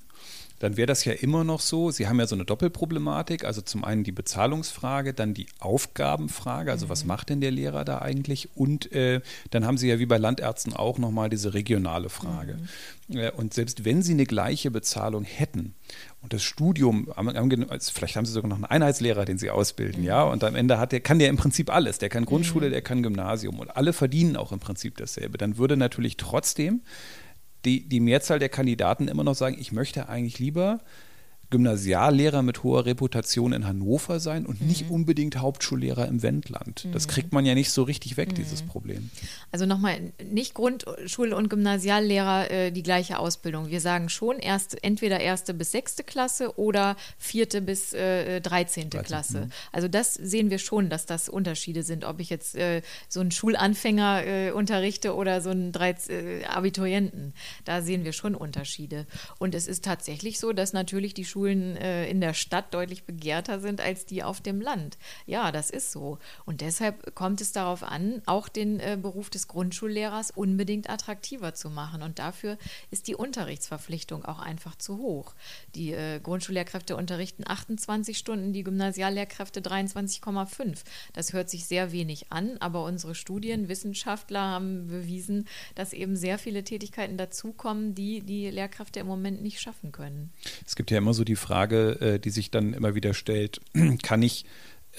[0.60, 1.92] dann wäre das ja immer noch so.
[1.92, 3.46] Sie haben ja so eine Doppelproblematik.
[3.46, 6.72] Also zum einen die Bezahlungsfrage, dann die Aufgabenfrage.
[6.72, 6.90] Also mhm.
[6.90, 8.50] was macht denn der Lehrer da eigentlich?
[8.56, 12.58] Und äh, dann haben Sie ja wie bei Landärzten auch nochmal diese regionale Frage.
[13.08, 13.18] Mhm.
[13.18, 15.76] Äh, und selbst wenn Sie eine gleiche Bezahlung hätten
[16.24, 17.08] und das Studium,
[17.80, 20.08] vielleicht haben Sie sogar noch einen Einheitslehrer, den Sie ausbilden, mhm.
[20.08, 22.00] ja, und am Ende hat der, kann der im Prinzip alles.
[22.00, 22.72] Der kann Grundschule, mhm.
[22.72, 25.38] der kann Gymnasium und alle verdienen auch im Prinzip dasselbe.
[25.38, 26.82] Dann würde natürlich trotzdem
[27.68, 30.80] die, die Mehrzahl der Kandidaten immer noch sagen, ich möchte eigentlich lieber
[31.50, 34.68] Gymnasiallehrer mit hoher Reputation in Hannover sein und mhm.
[34.68, 36.86] nicht unbedingt Hauptschullehrer im Wendland.
[36.86, 36.92] Mhm.
[36.92, 38.36] Das kriegt man ja nicht so richtig weg, mhm.
[38.36, 39.10] dieses Problem.
[39.52, 43.70] Also nochmal, nicht Grundschul- und Gymnasiallehrer äh, die gleiche Ausbildung.
[43.70, 48.90] Wir sagen schon erst, entweder erste bis sechste Klasse oder vierte bis äh, 13.
[48.90, 49.04] 13.
[49.04, 49.40] Klasse.
[49.46, 49.52] Mhm.
[49.72, 53.32] Also das sehen wir schon, dass das Unterschiede sind, ob ich jetzt äh, so einen
[53.32, 57.34] Schulanfänger äh, unterrichte oder so einen 13, äh, Abiturienten.
[57.64, 59.06] Da sehen wir schon Unterschiede.
[59.40, 63.04] Und es ist tatsächlich so, dass natürlich die Schule Schulen äh, in der Stadt deutlich
[63.04, 64.98] begehrter sind als die auf dem Land.
[65.28, 66.18] Ja, das ist so.
[66.46, 71.70] Und deshalb kommt es darauf an, auch den äh, Beruf des Grundschullehrers unbedingt attraktiver zu
[71.70, 72.02] machen.
[72.02, 72.58] Und dafür
[72.90, 75.36] ist die Unterrichtsverpflichtung auch einfach zu hoch.
[75.76, 80.80] Die äh, Grundschullehrkräfte unterrichten 28 Stunden, die Gymnasiallehrkräfte 23,5.
[81.14, 86.64] Das hört sich sehr wenig an, aber unsere Studienwissenschaftler haben bewiesen, dass eben sehr viele
[86.64, 90.32] Tätigkeiten dazukommen, die die Lehrkräfte im Moment nicht schaffen können.
[90.66, 93.62] Es gibt ja immer so die Frage, äh, die sich dann immer wieder stellt,
[94.04, 94.46] kann ich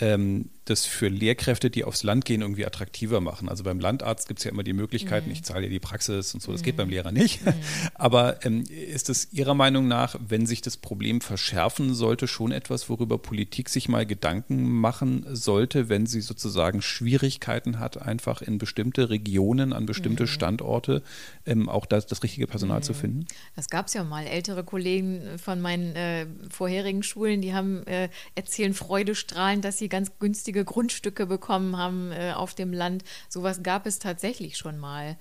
[0.00, 3.48] ähm, das für Lehrkräfte, die aufs Land gehen, irgendwie attraktiver machen.
[3.48, 5.32] Also beim Landarzt gibt es ja immer die Möglichkeiten, mhm.
[5.32, 6.64] ich zahle ja die Praxis und so, das mhm.
[6.64, 7.44] geht beim Lehrer nicht.
[7.44, 7.52] Mhm.
[7.94, 12.88] Aber ähm, ist es Ihrer Meinung nach, wenn sich das Problem verschärfen sollte, schon etwas,
[12.88, 19.10] worüber Politik sich mal Gedanken machen sollte, wenn sie sozusagen Schwierigkeiten hat, einfach in bestimmte
[19.10, 20.28] Regionen, an bestimmte mhm.
[20.28, 21.02] Standorte
[21.46, 22.96] ähm, auch das, das richtige Personal zu mhm.
[22.96, 23.26] finden?
[23.56, 24.26] Das gab es ja mal.
[24.26, 30.12] Ältere Kollegen von meinen äh, vorherigen Schulen, die haben äh, erzählen freudestrahlend, dass sie ganz
[30.18, 33.04] günstige günstige Grundstücke bekommen haben äh, auf dem Land.
[33.28, 35.16] Sowas gab es tatsächlich schon mal.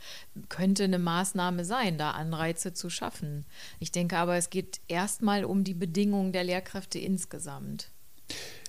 [0.49, 3.45] Könnte eine Maßnahme sein, da Anreize zu schaffen.
[3.79, 7.91] Ich denke aber, es geht erstmal um die Bedingungen der Lehrkräfte insgesamt.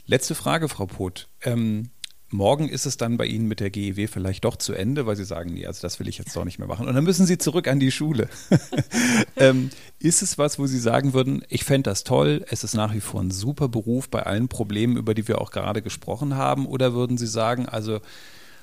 [0.07, 1.29] Letzte Frage, Frau Poth.
[1.43, 1.91] Ähm,
[2.31, 5.25] morgen ist es dann bei Ihnen mit der GEW vielleicht doch zu Ende, weil Sie
[5.25, 6.87] sagen, nee, also das will ich jetzt doch nicht mehr machen.
[6.87, 8.29] Und dann müssen Sie zurück an die Schule.
[9.37, 12.93] ähm, ist es was, wo Sie sagen würden, ich fände das toll, es ist nach
[12.95, 16.67] wie vor ein super Beruf bei allen Problemen, über die wir auch gerade gesprochen haben?
[16.67, 18.01] Oder würden Sie sagen, also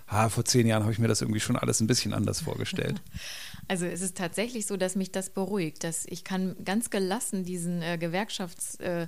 [0.08, 3.01] ah, vor zehn Jahren habe ich mir das irgendwie schon alles ein bisschen anders vorgestellt?
[3.67, 7.82] Also es ist tatsächlich so, dass mich das beruhigt, dass ich kann ganz gelassen diesen
[7.82, 8.75] äh, Gewerkschafts...
[8.75, 9.08] Äh,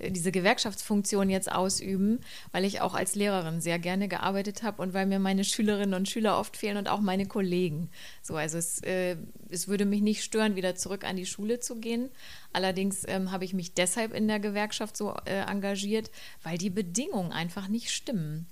[0.00, 2.20] diese Gewerkschaftsfunktion jetzt ausüben,
[2.52, 6.08] weil ich auch als Lehrerin sehr gerne gearbeitet habe und weil mir meine Schülerinnen und
[6.08, 7.90] Schüler oft fehlen und auch meine Kollegen.
[8.22, 9.16] So, also es, äh,
[9.50, 12.10] es würde mich nicht stören, wieder zurück an die Schule zu gehen.
[12.52, 16.10] Allerdings ähm, habe ich mich deshalb in der Gewerkschaft so äh, engagiert,
[16.42, 18.46] weil die Bedingungen einfach nicht stimmen.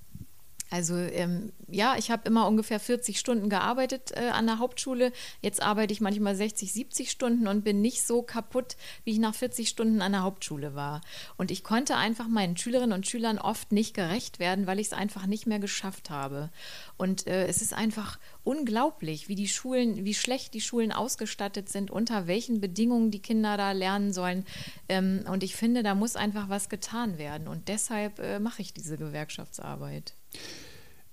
[0.72, 5.12] Also ähm, ja, ich habe immer ungefähr 40 Stunden gearbeitet äh, an der Hauptschule.
[5.42, 9.34] Jetzt arbeite ich manchmal 60, 70 Stunden und bin nicht so kaputt, wie ich nach
[9.34, 11.02] 40 Stunden an der Hauptschule war.
[11.36, 14.92] Und ich konnte einfach meinen Schülerinnen und Schülern oft nicht gerecht werden, weil ich es
[14.94, 16.48] einfach nicht mehr geschafft habe.
[16.96, 21.90] Und äh, es ist einfach unglaublich, wie die Schulen, wie schlecht die Schulen ausgestattet sind,
[21.90, 24.46] unter welchen Bedingungen die Kinder da lernen sollen.
[24.88, 27.46] Ähm, und ich finde, da muss einfach was getan werden.
[27.46, 30.14] Und deshalb äh, mache ich diese Gewerkschaftsarbeit.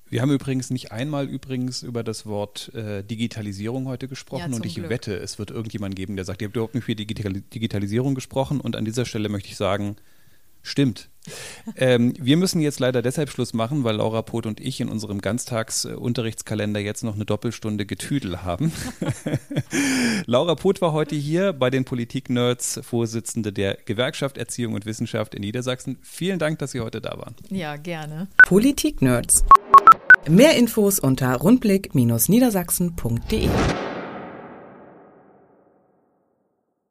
[0.10, 4.66] Wir haben übrigens nicht einmal übrigens über das Wort äh, Digitalisierung heute gesprochen Ja, und
[4.66, 4.90] ich Glück.
[4.90, 8.60] wette, es wird irgendjemand geben, der sagt, ihr habt überhaupt nicht viel Digital Digitalisierung gesprochen
[8.60, 9.98] und an dieser Stelle möchte ich sagen,
[10.62, 11.10] stimmt.
[11.76, 15.22] ähm, wir müssen jetzt leider deshalb Schluss machen, weil Laura Poth und ich in unserem
[15.22, 18.72] Ganztagsunterrichtskalender jetzt noch eine Doppelstunde Getüdel haben.
[20.26, 25.42] Laura Poth war heute hier bei den Politik-Nerds, Vorsitzende der Gewerkschaft Erziehung und Wissenschaft in
[25.42, 25.98] Niedersachsen.
[26.02, 27.36] Vielen Dank, dass Sie heute da waren.
[27.50, 28.28] Ja, gerne.
[28.44, 29.44] Politik-Nerds.
[30.28, 33.50] Mehr Infos unter rundblick-niedersachsen.de